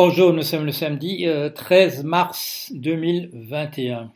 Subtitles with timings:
[0.00, 1.26] Bonjour, nous sommes le samedi
[1.56, 4.12] 13 euh, mars 2021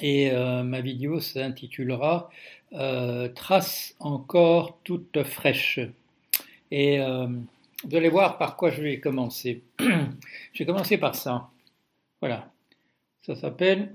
[0.00, 2.30] et euh, ma vidéo s'intitulera
[2.72, 5.80] euh, Traces encore toutes fraîches.
[6.70, 9.62] Et vous allez voir par quoi je vais commencer.
[9.78, 11.50] je vais par ça.
[12.22, 12.50] Voilà.
[13.20, 13.92] Ça s'appelle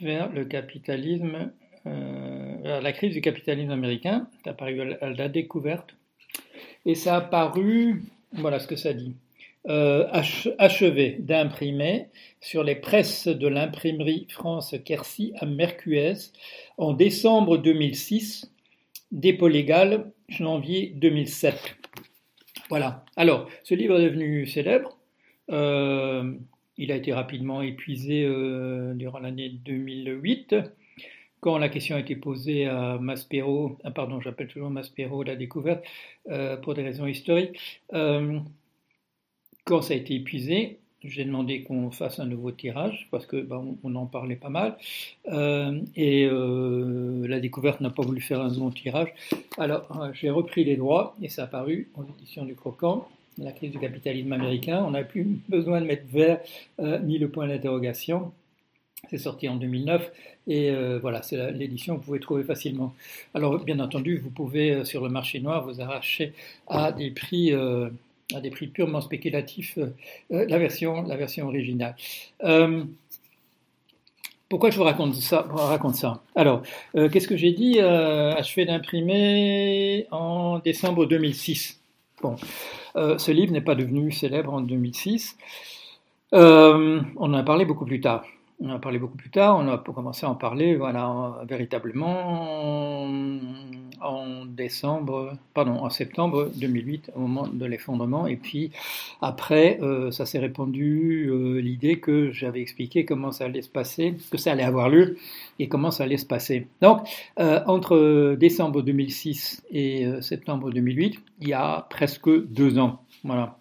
[0.00, 1.52] Vers le capitalisme,
[1.84, 4.26] la crise du capitalisme américain.
[4.42, 5.94] Ça a paru à la découverte.
[6.84, 8.02] Et ça a paru,
[8.32, 9.14] voilà ce que ça dit.
[9.66, 10.06] Euh,
[10.58, 12.08] achevé d'imprimer
[12.38, 16.12] sur les presses de l'imprimerie France Quercy à Mercuez
[16.76, 18.52] en décembre 2006,
[19.10, 21.76] dépôt légal janvier 2007.
[22.68, 23.06] Voilà.
[23.16, 24.98] Alors, ce livre est devenu célèbre.
[25.50, 26.34] Euh,
[26.76, 30.56] il a été rapidement épuisé euh, durant l'année 2008
[31.40, 35.84] quand la question a été posée à Maspero, ah, pardon, j'appelle toujours Maspero la découverte,
[36.62, 37.82] pour des raisons historiques,
[39.64, 43.76] quand ça a été épuisé, j'ai demandé qu'on fasse un nouveau tirage parce que ben,
[43.82, 44.76] on en parlait pas mal
[45.28, 49.12] euh, et euh, la découverte n'a pas voulu faire un second tirage.
[49.58, 53.52] Alors euh, j'ai repris les droits et ça a paru en édition du Croquant, la
[53.52, 54.82] crise du capitalisme américain.
[54.86, 56.40] On n'a plus besoin de mettre vert
[57.02, 58.32] ni le point d'interrogation.
[59.10, 60.10] C'est sorti en 2009
[60.46, 62.94] et voilà, c'est l'édition que vous pouvez trouver facilement.
[63.34, 66.32] Alors bien entendu, vous pouvez sur le marché noir vous arracher
[66.66, 67.52] à des prix
[68.32, 69.94] à des prix purement spéculatifs euh,
[70.32, 71.96] euh, la, version, originale.
[72.44, 72.84] Euh,
[74.48, 76.22] pourquoi je vous raconte ça, raconte ça?
[76.36, 76.62] Alors,
[76.94, 81.80] qu'est-ce que j'ai dit Achevé d'imprimer en décembre 2006.
[82.22, 82.36] Bon,
[82.94, 85.36] ce livre n'est pas devenu célèbre en 2006.
[86.32, 88.24] on en a parlé beaucoup plus tard.
[88.60, 93.08] On a parlé beaucoup plus tard, on a commencé à en parler voilà, véritablement
[94.00, 98.26] en décembre, pardon, en septembre 2008, au moment de l'effondrement.
[98.26, 98.70] Et puis
[99.20, 104.14] après, euh, ça s'est répandu euh, l'idée que j'avais expliqué comment ça allait se passer,
[104.30, 105.16] que ça allait avoir lieu
[105.58, 106.66] et comment ça allait se passer.
[106.80, 107.06] Donc,
[107.38, 113.00] euh, entre décembre 2006 et septembre 2008, il y a presque deux ans.
[113.24, 113.58] Voilà.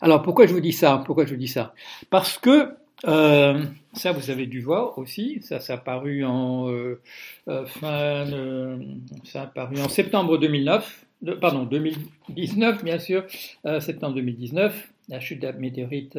[0.00, 1.02] Alors, pourquoi je vous dis ça?
[1.06, 1.74] Pourquoi je vous dis ça?
[2.10, 2.74] Parce que
[3.06, 3.64] euh,
[3.94, 5.40] ça, vous avez dû voir aussi.
[5.42, 7.00] Ça, ça a paru en euh,
[7.48, 8.26] euh, fin,
[9.24, 11.06] ça a paru en septembre 2009,
[11.40, 13.24] pardon 2019 bien sûr,
[13.80, 16.18] septembre 2019, la chute de la météorite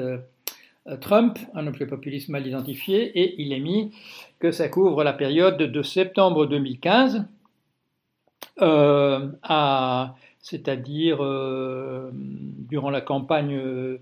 [1.00, 3.92] Trump, un objet populiste mal identifié, et il est mis
[4.40, 7.26] que ça couvre la période de septembre 2015
[8.60, 14.02] à c'est-à-dire euh, durant la campagne, euh,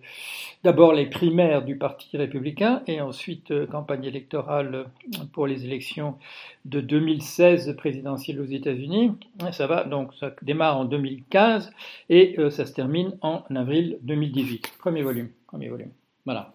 [0.64, 4.88] d'abord les primaires du Parti républicain et ensuite euh, campagne électorale
[5.34, 6.16] pour les élections
[6.66, 9.12] de 2016 présidentielles aux États-Unis.
[9.52, 11.72] Ça va donc ça démarre en 2015
[12.10, 14.74] et ça se termine en avril 2018.
[14.80, 15.92] Premier volume, premier volume.
[16.26, 16.54] Voilà.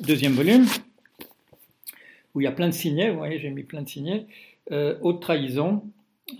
[0.00, 0.66] deuxième volume
[2.34, 3.10] où il y a plein de signets.
[3.10, 4.26] Vous voyez, j'ai mis plein de signets.
[4.70, 5.82] haute trahison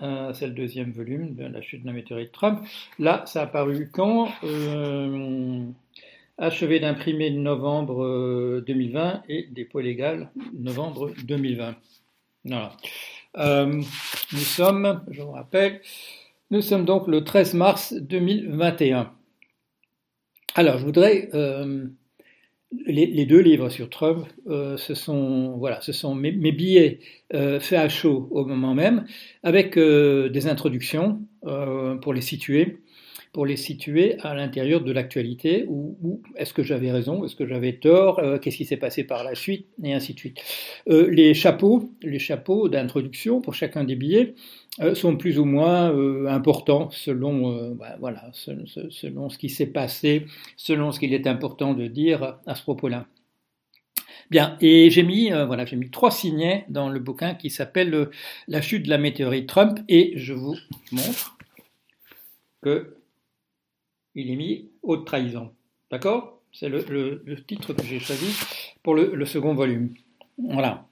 [0.03, 2.60] euh, c'est le deuxième volume de la chute de la météorite Trump.
[2.99, 5.65] Là, ça a paru quand euh,
[6.41, 11.75] Achevé d'imprimer novembre 2020 euh, et dépôt légal novembre 2020.
[12.44, 12.77] Voilà.
[13.34, 15.81] nous sommes, je vous rappelle,
[16.53, 19.12] nous sommes donc le 13 mars 2021.
[20.54, 21.28] Alors, je voudrais
[22.71, 27.01] les, deux livres sur Trump, euh, ce sont voilà, ce sont mes, billets
[27.34, 29.06] euh, faits à chaud au moment même,
[29.43, 31.21] avec euh, des introductions
[32.03, 32.78] pour les situer,
[33.33, 35.65] pour les situer à l'intérieur de l'actualité.
[35.69, 39.34] Ou, est-ce que j'avais raison, est-ce que j'avais tort, qu'est-ce qui s'est passé par la
[39.34, 40.41] suite, et ainsi de suite.
[40.87, 44.34] les chapeaux, les chapeaux d'introduction pour chacun des billets
[44.81, 49.66] euh, sont plus ou moins euh, importants selon, euh, bah, voilà, selon ce qui s'est
[49.66, 53.06] passé, selon ce qu'il est important de dire à ce propos-là.
[54.31, 58.10] Bien, et j'ai mis, voilà, j'ai mis trois signets dans le bouquin qui s'appelle
[58.47, 60.55] La chute de la météorite Trump, et je vous
[60.93, 61.39] montre
[62.60, 62.97] que
[64.15, 65.51] il est mis haute trahison.
[65.91, 66.41] D'accord?
[66.53, 68.34] C'est le, titre que j'ai choisi
[68.83, 69.95] pour le second volume.
[70.39, 70.89] Voilà.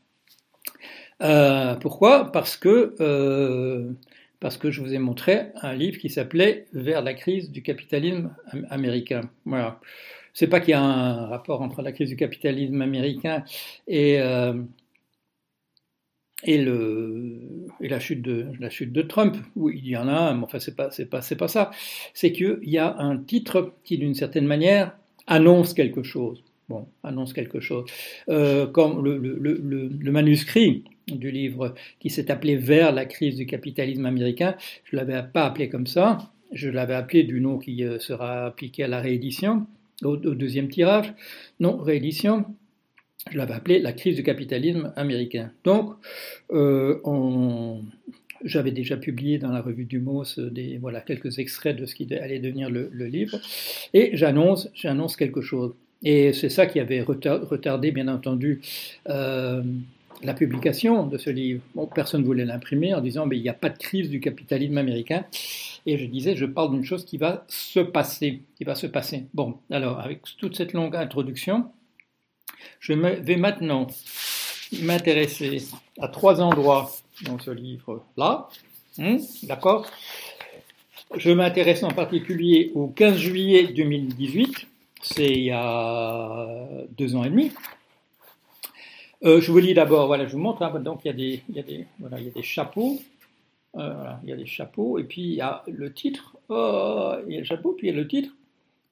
[1.22, 2.30] Euh, pourquoi?
[2.30, 3.92] Parce que euh,
[4.40, 8.34] parce que je vous ai montré un livre qui s'appelait Vers la crise du capitalisme
[8.70, 9.22] américain.
[9.44, 9.80] Voilà.
[10.34, 13.44] C'est pas qu'il y a un rapport entre la crise du capitalisme américain
[13.88, 14.52] et euh,
[16.42, 17.40] et, le,
[17.80, 20.44] et la, chute de, la chute de Trump, oui, il y en a un, mais
[20.44, 21.70] enfin, c'est pas, c'est pas, c'est pas ça.
[22.14, 24.96] C'est qu'il y a un titre qui, d'une certaine manière,
[25.26, 26.42] annonce quelque chose.
[26.68, 27.84] Bon, annonce quelque chose.
[28.28, 33.46] Euh, comme le, le, le, manuscrit du livre qui s'est appelé Vers la crise du
[33.46, 34.56] capitalisme américain.
[34.84, 38.46] Je ne l'avais pas appelé comme ça, je l'avais appelé du nom qui euh, sera
[38.46, 39.66] appliqué à la réédition.
[40.02, 41.14] au, deuxième tirage,
[41.60, 42.44] non, réédition,
[43.30, 45.50] je l'avais appelé La crise du capitalisme américain.
[45.64, 45.94] Donc,
[46.52, 46.98] euh,
[48.44, 52.12] j'avais déjà publié dans la revue du MOS des, voilà, quelques extraits de ce qui
[52.14, 53.38] allait devenir le, livre,
[53.94, 55.74] et j'annonce, j'annonce quelque chose.
[56.02, 58.60] Et c'est ça qui avait retardé, bien entendu,
[59.08, 59.62] euh,
[60.22, 61.62] la publication de ce livre.
[61.74, 64.20] Bon, personne ne voulait l'imprimer en disant mais il n'y a pas de crise du
[64.20, 65.24] capitalisme américain.
[65.86, 69.24] Et je disais, je parle d'une chose qui va se passer, qui va se passer.
[69.34, 71.66] Bon, alors avec toute cette longue introduction,
[72.80, 73.86] je vais maintenant
[74.82, 75.62] m'intéresser
[76.00, 76.90] à trois endroits
[77.24, 78.48] dans ce livre-là.
[78.98, 79.86] Hmm, d'accord
[81.16, 84.66] Je m'intéresse en particulier au 15 juillet 2018,
[85.02, 86.46] c'est il y a
[86.96, 87.52] deux ans et demi.
[89.24, 92.42] Euh, je vous lis d'abord, voilà, je vous montre, hein, donc il y, a des,
[92.42, 93.00] chapeaux,
[93.74, 97.36] il y a des chapeaux, et puis il y a le titre, oh, il y
[97.36, 98.30] a le chapeau, puis il y a le titre,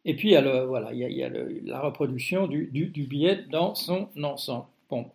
[0.05, 1.31] et puis il y a, le, voilà, il y a,
[1.65, 4.67] la reproduction du, billet dans son ensemble.
[4.91, 5.07] Bon,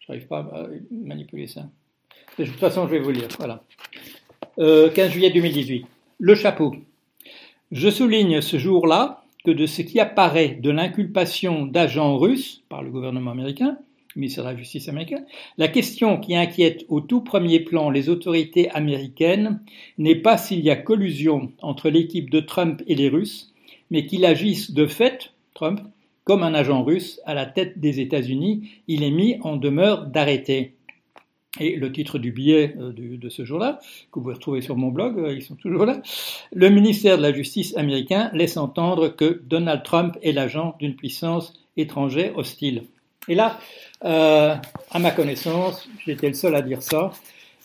[0.00, 1.68] je n'arrive pas à manipuler ça.
[2.38, 3.62] De toute façon, je vais vous lire, voilà.
[4.58, 5.86] Euh, 15 juillet 2018.
[6.18, 6.74] Le chapeau.
[7.72, 12.90] Je souligne ce jour-là que de ce qui apparaît de l'inculpation d'agents russes par le
[12.90, 13.78] gouvernement américain,
[14.14, 15.24] ministère de la Justice américain,
[15.58, 19.60] la question qui inquiète au tout premier plan les autorités américaines
[19.98, 23.52] n'est pas s'il y a collusion entre l'équipe de Trump et les Russes,
[23.90, 25.80] mais qu'il agisse de fait, Trump,
[26.24, 30.74] comme un agent russe à la tête des États-Unis, il est mis en demeure d'arrêter.
[31.58, 33.78] Et le titre du billet euh, de ce jour-là,
[34.12, 36.02] que vous pouvez retrouver sur mon blog, euh, ils sont toujours là,
[36.52, 41.54] le ministère de la Justice américain laisse entendre que Donald Trump est l'agent d'une puissance
[41.76, 42.84] étrangère hostile.
[43.28, 43.58] Et là,
[44.04, 44.54] euh,
[44.90, 47.12] à ma connaissance, j'étais le seul à dire ça.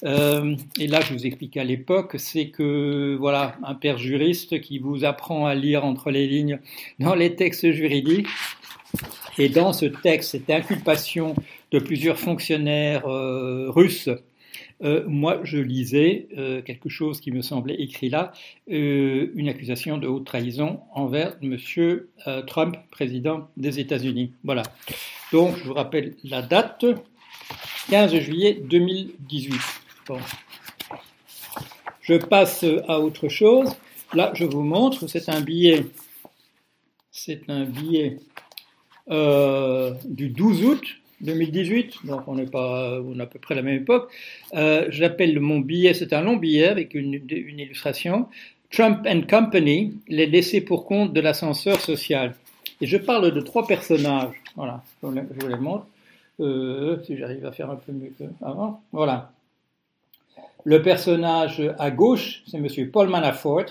[0.04, 4.80] Euh, et là, je vous expliquais à l'époque, c'est que voilà, un père juriste qui
[4.80, 6.60] vous apprend à lire entre les lignes
[7.00, 8.28] dans les textes juridiques.
[9.38, 11.36] Et dans ce texte, cette inculpation
[11.72, 14.10] de plusieurs fonctionnaires euh, russes,
[14.84, 16.28] euh, moi, je lisais
[16.66, 18.34] quelque chose qui me semblait écrit là,
[18.68, 21.58] une accusation de haute trahison envers M.
[22.48, 24.34] Trump, président des États-Unis.
[24.44, 24.64] Voilà.
[25.32, 26.84] Donc, je vous rappelle la date,
[27.90, 29.81] 15 juillet 2018.
[30.08, 30.20] Bon.
[32.02, 33.76] Je passe à autre chose.
[34.14, 35.86] Là, je vous montre, c'est un billet,
[37.12, 38.18] c'est un billet
[39.08, 40.84] du 12 août
[41.22, 44.12] 2018, donc on est pas, on a à peu près la même époque.
[44.54, 48.28] Euh, J'appelle mon billet, c'est un long billet avec une, une, illustration.
[48.72, 52.36] Trump and Company, les laissés pour compte de l'ascenseur social.
[52.80, 54.34] Et je parle de trois personnages.
[54.56, 55.86] Voilà, je vous les montre.
[56.40, 58.82] Euh, si j'arrive à faire un peu mieux qu'avant.
[58.92, 59.32] Voilà.
[60.64, 63.66] Le personnage à gauche, c'est Monsieur Paul Manafort.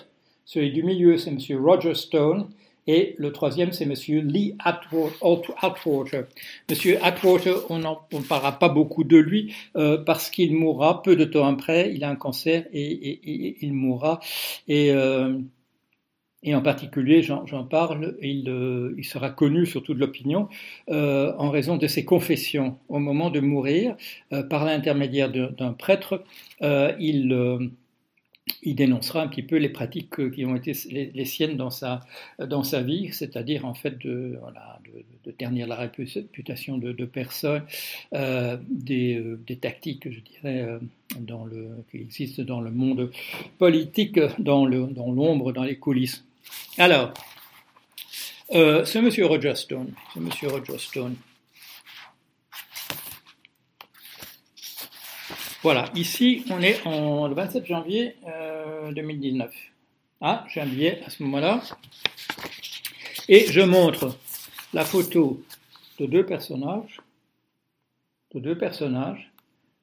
[0.44, 2.48] Celui du milieu, c'est Monsieur Roger Stone.
[2.87, 6.25] Et le troisième, c'est Monsieur Lee Atwater.
[6.69, 11.25] Monsieur Atwater, on ne parlera pas beaucoup de lui euh, parce qu'il mourra peu de
[11.25, 11.92] temps après.
[11.94, 14.19] Il a un cancer et, il mourra.
[14.66, 15.38] Et, euh,
[16.42, 20.48] et en particulier, j'en parle, il, euh, il, sera connu surtout de l'opinion
[20.88, 22.78] en raison de ses confessions.
[22.88, 23.96] Au moment de mourir,
[24.48, 26.25] par l'intermédiaire d'un prêtre,
[28.62, 32.00] il dénoncera un petit peu les pratiques qui ont été les, siennes dans sa,
[32.38, 34.38] dans sa vie, c'est-à-dire en fait de,
[35.38, 37.62] ternir la réputation de, personnes,
[38.14, 40.78] euh, des, tactiques, je dirais, euh,
[41.90, 43.11] qui existent dans le monde
[43.59, 46.25] politique, dans l'ombre, dans les coulisses.
[46.78, 47.12] Alors,
[48.52, 51.16] euh, ce monsieur Roger Stone, ce monsieur Roger Stone,
[55.62, 58.16] Voilà, ici on est en, le 27 janvier
[58.92, 59.50] 2019.
[59.50, 59.52] Euh,
[60.23, 61.61] ah, j'ai un billet à ce moment-là.
[63.28, 64.16] Et je montre
[64.73, 65.42] la photo
[65.99, 67.02] de deux personnages,
[68.35, 69.30] de deux personnages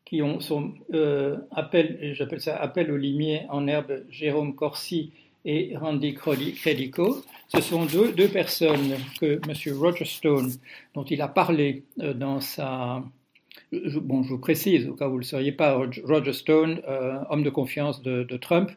[0.04, 5.12] qui ont son euh, appel, j'appelle ça appel au limier en herbe, Jérôme Corsi
[5.48, 7.24] et Randy Credico.
[7.48, 9.78] Ce sont deux, personnes que M.
[9.80, 10.52] Roger Stone,
[10.94, 13.02] dont il a parlé euh, dans sa
[13.72, 17.20] bon, je vous précise, au cas où vous ne le sauriez pas, Roger Stone, euh,
[17.30, 18.70] homme de confiance de, Trump,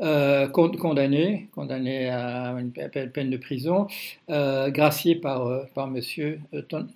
[0.00, 3.86] euh, condamné, condamné à une peine de prison,
[4.28, 6.40] gracié par, par monsieur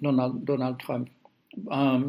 [0.02, 1.08] Donald, Trump,
[1.70, 2.04] un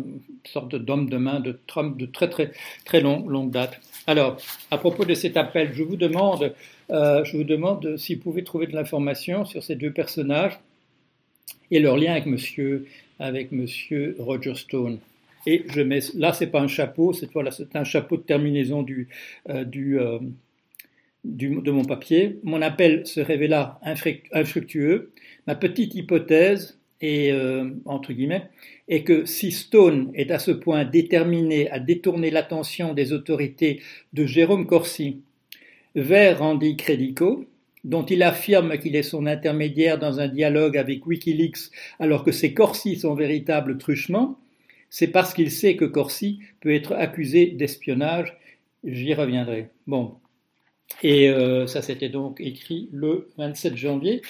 [0.45, 2.51] sorte d'homme de main de Trump de très très
[2.83, 3.79] très long, longue date.
[4.07, 4.37] Alors,
[4.69, 6.53] à propos de cet appel, je vous demande,
[7.97, 10.59] si vous pouvez trouver de l'information sur ces deux personnages
[11.71, 12.85] et leur lien avec monsieur,
[13.19, 14.99] avec monsieur Roger Stone.
[15.47, 18.85] Et je mets, là, c'est pas un chapeau, c'est voilà, c'est un chapeau de terminaison
[18.89, 19.05] euh,
[19.49, 20.19] euh,
[21.23, 22.39] de mon papier.
[22.43, 23.79] Mon appel se révéla
[24.31, 25.11] infructueux.
[25.45, 28.49] Ma petite hypothèse est, euh, entre guillemets,
[29.05, 33.81] que si Stone est à ce point déterminé à détourner l'attention des autorités
[34.13, 35.21] de Jérôme Corsi
[35.95, 37.45] vers Randy Credico,
[37.83, 42.53] dont il affirme qu'il est son intermédiaire dans un dialogue avec Wikileaks alors que c'est
[42.53, 44.39] Corsi son véritable truchement,
[44.89, 48.37] c'est parce qu'il sait que Corsi peut être accusé d'espionnage.
[48.83, 49.69] J'y reviendrai.
[49.87, 50.15] Bon,
[51.01, 54.21] et euh, ça, c'était donc écrit le 27 janvier.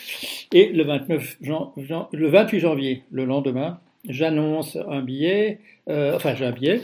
[0.51, 5.59] Et le, 29 le 28 janvier, le lendemain, j'annonce un billet,
[5.89, 6.81] euh, enfin j'ai un billet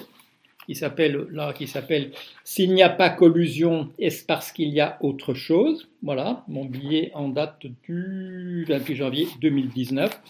[0.68, 2.12] qui s'appelle là qui s'appelle
[2.44, 5.90] S'il n'y a pas collusion, est-ce parce qu'il y a autre chose?
[6.04, 10.22] Voilà, mon billet en date du 28 janvier 2019,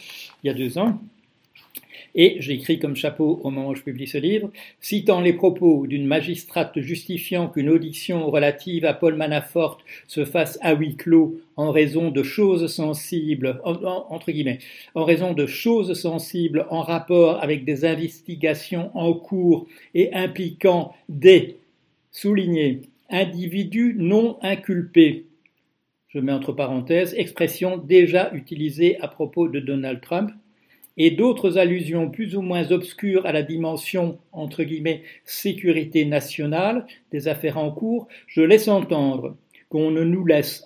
[0.43, 0.99] il y a deux ans.
[2.15, 6.05] Et j'écris comme chapeau au moment où je publie ce livre, citant les propos d'une
[6.05, 12.11] magistrate justifiant qu'une audition relative à Paul Manafort se fasse à huis clos en raison
[12.11, 14.59] de choses sensibles, entre guillemets,
[14.95, 21.57] en raison de choses sensibles en rapport avec des investigations en cours et impliquant des,
[22.11, 25.25] soulignés, individus non inculpés.
[26.09, 30.31] Je mets entre parenthèses, expression déjà utilisée à propos de Donald Trump,
[30.97, 37.27] et d'autres allusions plus ou moins obscures à la dimension entre guillemets sécurité nationale des
[37.27, 39.35] affaires en cours, je laisse entendre
[39.69, 40.65] qu'on ne nous laisse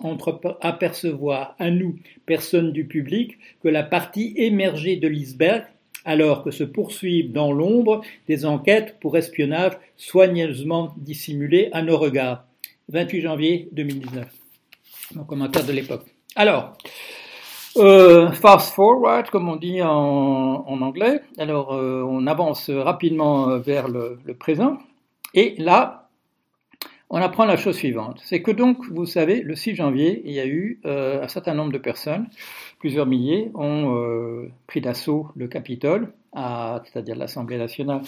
[0.62, 5.63] apercevoir à nous, personnes du public, que la partie émergée de l'iceberg,
[6.05, 12.46] alors que se poursuivent dans l'ombre des enquêtes pour espionnage soigneusement dissimulées à nos regards.
[12.89, 14.27] 28 janvier 2019.
[15.13, 16.05] Mon commentaire de l'époque.
[16.36, 16.77] Alors,
[17.77, 21.22] euh, fast forward, comme on dit en, anglais.
[21.38, 24.77] Alors, euh, on avance rapidement euh, vers le, présent.
[25.34, 26.10] Et là,
[27.10, 28.22] on apprend la chose suivante.
[28.24, 31.72] C'est que donc, vous savez, le 6 janvier, il y a eu un certain nombre
[31.72, 32.27] de personnes,
[32.79, 38.01] plusieurs milliers, ont pris d'assaut le Capitole c'est-à-dire l'Assemblée nationale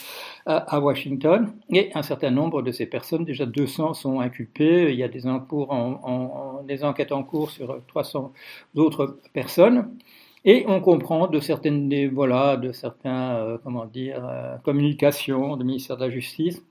[0.46, 4.92] à, Washington, et un certain nombre de ces personnes, déjà 200, sont inculpées.
[4.92, 5.26] Il y a des,
[6.84, 8.34] enquêtes en cours sur 300
[8.76, 9.90] d'autres personnes.
[10.46, 15.98] Et on comprend de certaines, voilà, de certains, euh, comment dire, euh, communications du ministère
[15.98, 16.64] de la Justice,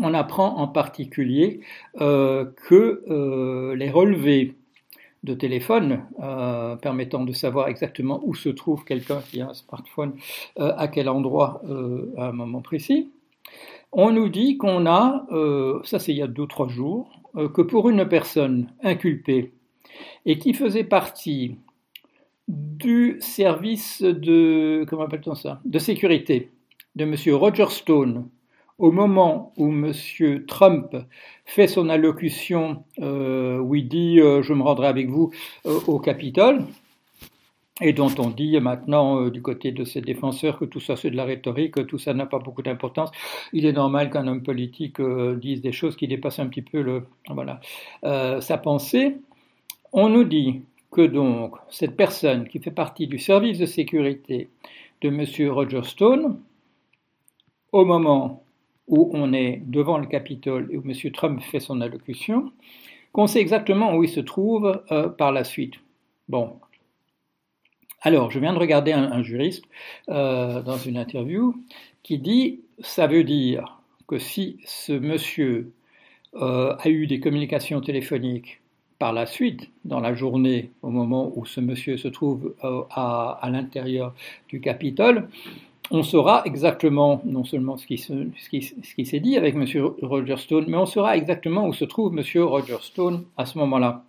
[0.00, 1.60] on apprend en particulier
[2.00, 4.57] euh, que les relevés
[5.24, 10.14] de téléphone euh, permettant de savoir exactement où se trouve quelqu'un qui a un smartphone,
[10.58, 13.10] euh, à quel endroit euh, à un moment précis.
[13.92, 15.26] On nous dit qu'on a,
[15.82, 19.52] ça c'est il y a deux trois jours, que pour une personne inculpée
[20.26, 21.56] et qui faisait partie
[22.48, 25.60] du service de comment appelle-t-on ça?
[25.64, 26.50] De sécurité
[26.96, 27.14] de M.
[27.34, 28.28] Roger Stone
[28.78, 29.92] au moment où M.
[30.46, 30.96] Trump
[31.44, 35.30] fait son allocution euh, où il dit euh, Je me rendrai avec vous
[35.66, 36.64] euh, au Capitole,
[37.80, 41.16] et dont on dit maintenant du côté de ses défenseurs que tout ça c'est de
[41.16, 43.10] la rhétorique, que tout ça n'a pas beaucoup d'importance.
[43.52, 47.06] Il est normal qu'un homme politique dise des choses qui dépassent un petit peu le,
[47.30, 47.60] voilà,
[48.02, 49.18] sa pensée.
[49.92, 54.48] On nous dit que donc cette personne qui fait partie du service de sécurité
[55.00, 55.50] de M.
[55.52, 56.40] Roger Stone,
[57.70, 58.42] au moment
[58.88, 61.12] où on est devant le Capitole et où M.
[61.12, 62.52] Trump fait son allocution,
[63.12, 65.74] qu'on sait exactement où il se trouve euh, par la suite.
[66.28, 66.58] Bon.
[68.02, 69.64] Alors, je viens de regarder un, juriste
[70.08, 71.54] euh, dans une interview
[72.02, 75.72] qui dit ça veut dire que si ce monsieur
[76.34, 78.60] euh, a eu des communications téléphoniques
[78.98, 83.50] par la suite, dans la journée, au moment où ce monsieur se trouve à, à
[83.50, 84.14] l'intérieur
[84.48, 85.28] du Capitole,
[85.90, 89.64] on saura exactement non seulement ce qui, s'est dit avec M.
[90.02, 92.42] Roger Stone, mais on saura exactement où se trouve M.
[92.42, 94.04] Roger Stone à ce moment-là.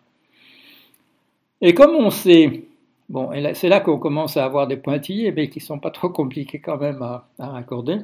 [1.61, 2.63] Et comme on sait,
[3.07, 6.09] bon, c'est là qu'on commence à avoir des pointillés, mais qui ne sont pas trop
[6.09, 7.99] compliqués quand même à, raccorder.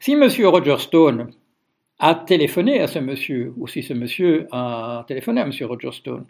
[0.00, 0.28] Si M.
[0.44, 1.32] Roger Stone
[2.00, 5.52] a téléphoné à ce monsieur, ou si ce monsieur a téléphoné à M.
[5.62, 6.26] Roger Stone,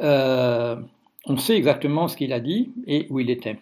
[0.00, 0.76] euh,
[1.26, 3.58] on sait exactement ce qu'il a dit et où il était.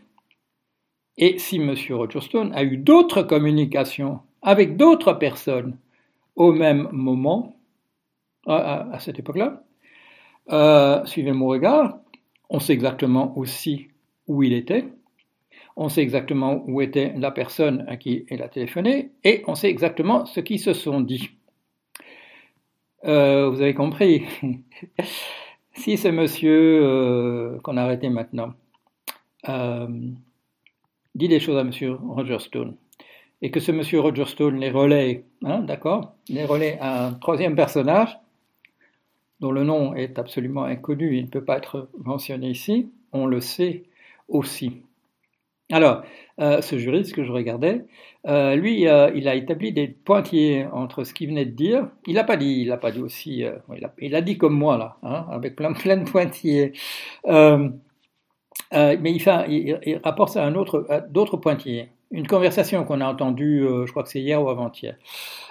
[1.18, 1.74] Et si M.
[1.90, 5.76] Rogerstone a eu d'autres communications avec d'autres personnes
[6.36, 7.56] au même moment,
[8.46, 9.64] à, cette époque-là,
[10.52, 11.98] euh, suivez mon regard,
[12.48, 13.88] on sait exactement aussi
[14.28, 14.86] où il était,
[15.76, 19.68] on sait exactement où était la personne à qui il a téléphoné, et on sait
[19.68, 21.30] exactement ce qu'ils se sont dit.
[23.04, 24.24] Euh, vous avez compris?
[25.74, 28.54] Si ce monsieur euh, qu'on a arrêté maintenant
[31.18, 31.70] dit des choses à M.
[32.08, 32.76] Roger Stone
[33.42, 33.82] et que ce M.
[34.00, 38.18] Roger Stone les relaie, hein, d'accord, les relaie à un troisième personnage,
[39.40, 43.40] dont le nom est absolument inconnu, il ne peut pas être mentionné ici, on le
[43.40, 43.84] sait
[44.28, 44.82] aussi.
[45.70, 46.02] Alors,
[46.40, 47.84] euh, ce juriste que je regardais,
[48.26, 51.88] euh, lui, euh, il a établi des pointillés entre ce qu'il venait de dire.
[52.06, 53.44] Il n'a pas dit, il n'a pas dit aussi,
[54.00, 56.72] il a, dit comme moi là, hein, avec plein, plein de pointillés.
[58.72, 61.88] Mais il, rapporte à un autre, d'autres pointillés.
[62.10, 64.96] Une conversation qu'on a entendue, je crois que c'est hier ou avant-hier,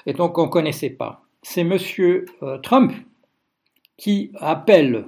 [0.06, 1.22] et donc qu'on ne connaissait pas.
[1.44, 2.26] C'est Monsieur
[2.64, 2.92] Trump
[3.98, 5.06] qui appelle,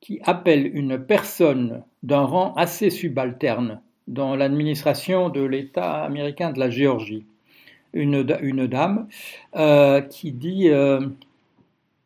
[0.00, 6.70] qui appelle une personne d'un rang assez subalterne dans l'administration de l'État américain de la
[6.70, 7.24] Géorgie.
[7.94, 9.08] Une, dame
[9.56, 11.00] euh, qui dit, euh,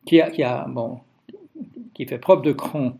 [0.05, 0.21] qui
[2.05, 2.97] fait preuve de cran,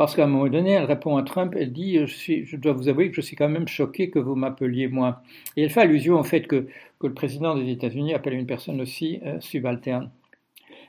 [0.00, 3.10] parce qu'à un moment donné, elle répond à Trump, elle dit je, dois vous avouer
[3.10, 5.22] que je suis quand même choqué que vous m'appeliez moi.
[5.58, 6.68] Et elle fait allusion au fait que,
[7.02, 10.10] le président des États-Unis appelle une personne aussi euh, subalterne.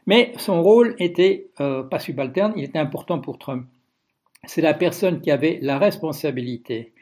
[0.07, 3.65] Mais son rôle était pas subalterne, il était important pour Trump.
[4.45, 6.93] C'est la personne qui avait la responsabilité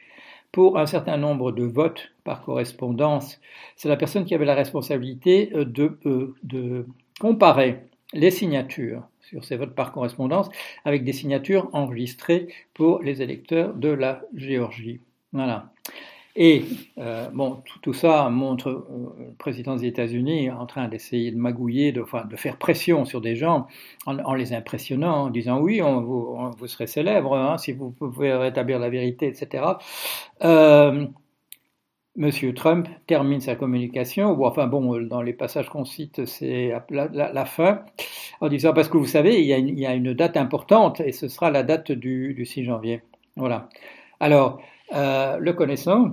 [0.52, 3.40] pour un certain nombre de votes par correspondance.
[3.76, 5.64] C'est la personne qui avait la responsabilité euh,
[6.06, 6.86] euh, de
[7.20, 10.48] comparer les signatures sur ces votes par correspondance
[10.84, 15.00] avec des signatures enregistrées pour les électeurs de la Géorgie.
[15.32, 15.72] Voilà.
[16.36, 16.64] Et
[16.98, 18.84] euh, bon, tout, ça montre euh,
[19.18, 22.04] le président des États-Unis en train d'essayer de magouiller, de,
[22.36, 23.66] faire pression sur des gens
[24.06, 28.90] en, les impressionnant, en disant oui, vous, serez célèbre hein, si vous pouvez rétablir la
[28.90, 29.64] vérité, etc.
[32.20, 37.08] Monsieur Trump termine sa communication, ou enfin bon, dans les passages qu'on cite, c'est la,
[37.08, 37.80] la, fin,
[38.42, 41.50] en disant parce que vous savez, il y, a une, date importante et ce sera
[41.50, 43.00] la date du, du 6 janvier.
[43.36, 43.70] Voilà.
[44.20, 44.60] Alors,
[44.94, 46.10] euh, le connaissant,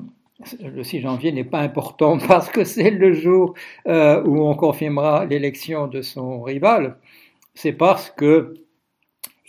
[0.63, 3.53] le 6 janvier n'est pas important parce que c'est le jour
[3.89, 6.95] euh, où on confirmera l'élection de son rival.
[7.53, 8.53] C'est parce que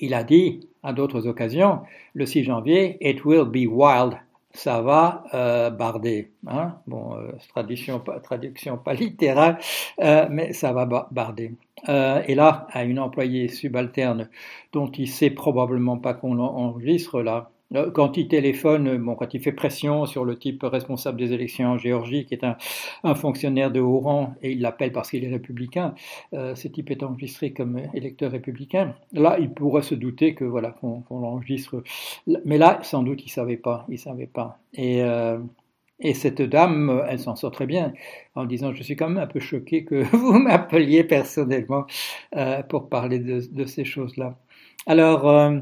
[0.01, 1.83] il a dit à d'autres occasions,
[2.15, 4.19] le 6 janvier, it will be wild.
[4.59, 6.33] Ça va euh, barder.
[6.49, 7.17] Hein bon,
[7.51, 9.59] traduction, traduction pas littérale,
[9.99, 11.55] mais ça va barder.
[11.87, 14.29] et là, à une employée subalterne
[14.73, 17.58] dont il sait probablement pas qu'on enregistre là, euh,
[17.95, 21.79] quand il téléphone, bon, quand il fait pression sur le type responsable des élections en
[21.79, 25.95] Géorgie, qui est un, fonctionnaire de haut rang, et il l'appelle parce qu'il est républicain,
[26.33, 30.71] euh, ce type est enregistré comme électeur républicain, là, il pourrait se douter que voilà
[30.71, 31.83] qu'on l'enregistre.
[32.45, 34.59] Mais là, sans doute, il savait pas, il savait pas.
[34.75, 35.39] Et, euh,
[36.01, 37.93] et cette dame, elle s'en sort très bien
[38.35, 41.87] en disant Je suis quand même un peu choqué que vous m'appeliez personnellement
[42.37, 44.39] euh, pour parler de, de ces choses-là.
[44.87, 45.59] Alors, euh,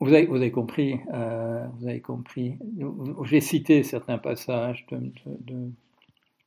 [0.00, 2.58] vous avez, compris, euh, vous avez compris.
[3.24, 4.86] J'ai cité certains passages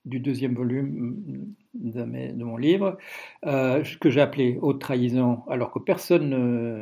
[0.05, 2.97] du deuxième volume de, mon livre
[3.45, 6.33] euh, que j'ai appelé haute trahison, alors que personne,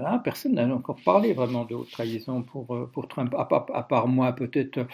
[0.05, 3.45] hein, personne n'a encore parlé vraiment de haute trahison pour, euh, Trump, à,
[3.83, 4.85] part moi peut-être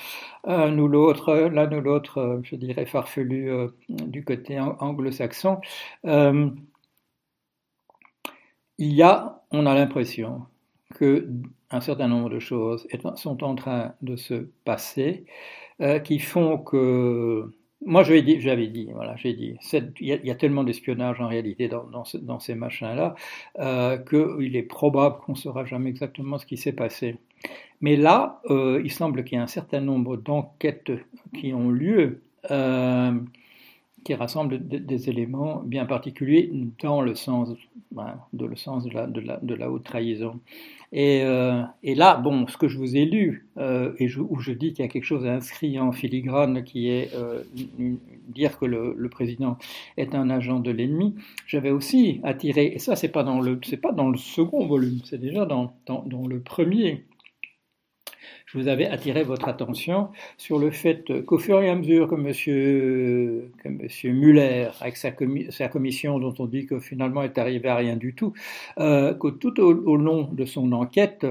[0.43, 3.49] un ou l'autre, l'un ou l'autre, je dirais farfelu
[3.89, 5.61] du côté anglo-saxon.
[8.77, 10.45] il y a, on a l'impression
[10.95, 11.27] que
[11.71, 15.25] un certain nombre de choses sont en train de se passer
[15.81, 17.51] euh, qui font que
[17.85, 19.55] moi j'avais dit, j'avais dit, voilà, j'ai dit,
[19.99, 23.15] il y, a tellement d'espionnage en réalité dans, ces machins-là
[23.59, 27.17] euh, qu'il est probable qu'on ne saura jamais exactement ce qui s'est passé.
[27.81, 30.91] Mais là, euh, il semble qu'il y ait un certain nombre d'enquêtes
[31.33, 32.21] qui ont lieu.
[32.49, 33.19] Euh,
[34.03, 37.49] qui rassemblent des éléments bien particuliers dans le sens,
[37.91, 40.39] ben, de, le sens de, la, de, la, haute trahison.
[40.93, 44.51] Et, euh, et, là, bon, ce que je vous ai lu, euh, et où je
[44.51, 47.43] dis qu'il y a quelque chose inscrit en filigrane qui est euh,
[48.27, 49.57] dire que le, le, président
[49.97, 51.15] est un agent de l'ennemi,
[51.47, 55.73] j'avais aussi attiré, et ça c'est pas pas dans le second volume, c'est déjà dans,
[55.85, 57.05] dans, dans le premier,
[58.45, 62.15] je vous avais attiré votre attention sur le fait qu'au fur et à mesure que
[62.15, 63.49] M.
[63.65, 65.11] Monsieur Muller, avec sa,
[65.69, 68.33] commission dont on dit que finalement est arrivé à rien du tout,
[68.79, 71.25] euh, que tout au, long de son enquête,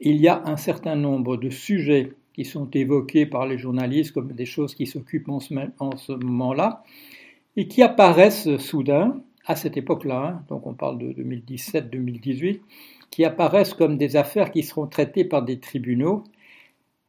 [0.00, 4.32] il y a un certain nombre de sujets qui sont évoqués par les journalistes comme
[4.32, 5.54] des choses qui s'occupent en ce,
[5.96, 6.82] ce moment-là,
[7.56, 12.60] et qui apparaissent soudain, à cette époque-là, hein, donc on parle de 2017-2018,
[13.10, 16.24] qui apparaissent comme des affaires qui seront traitées par des tribunaux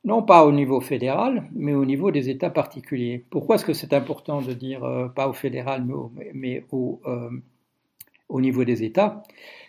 [0.03, 3.23] non pas au niveau fédéral, mais au niveau des États particuliers.
[3.29, 5.85] Pourquoi est-ce que c'est important de dire euh, pas au fédéral,
[6.33, 7.29] mais au, euh,
[8.29, 9.21] au, niveau des États?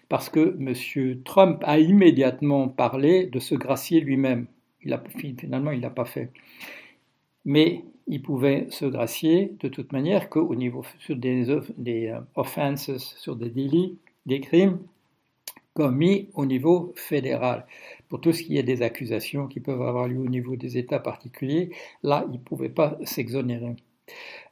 [0.08, 1.22] Parce que M.
[1.24, 4.46] Trump a immédiatement parlé de se gracier lui-même.
[5.16, 6.30] Finalement, il ne l'a pas fait.
[7.44, 12.96] Mais il pouvait se gracier de toute manière qu'au niveau sur des, des euh, offenses,
[12.96, 14.78] sur des délits, des crimes
[15.74, 17.66] commis au niveau fédéral.
[18.08, 20.98] Pour tout ce qui est des accusations qui peuvent avoir lieu au niveau des États
[20.98, 21.70] particuliers,
[22.02, 23.76] là, il ne pouvait pas s'exonérer.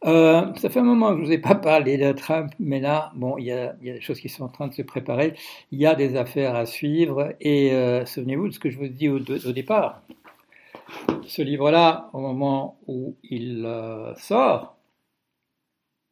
[0.07, 2.81] Euh, ça fait un moment que je ne vous ai pas parlé de Trump, mais
[2.81, 5.35] là, bon, il y, a, des choses qui sont en train de se préparer.
[5.73, 7.35] Il y a des affaires à suivre.
[7.41, 10.03] Et euh, souvenez-vous de ce que je vous dis au, au départ.
[11.27, 14.77] Ce livre-là, au moment où il euh, sort,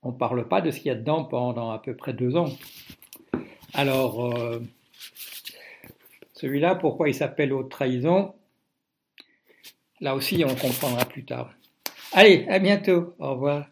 [0.03, 2.37] on ne parle pas de ce qu'il y a dedans pendant à peu près deux
[2.37, 2.49] ans.
[3.75, 4.33] Alors,
[6.35, 8.35] celui-là, pourquoi il s'appelle Haute Trahison
[10.01, 11.53] Là aussi, on comprendra plus tard.
[12.13, 13.15] Allez, à bientôt.
[13.19, 13.69] Au revoir.